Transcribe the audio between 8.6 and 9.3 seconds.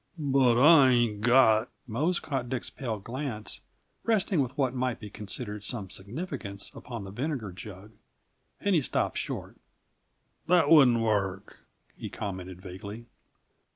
he stopped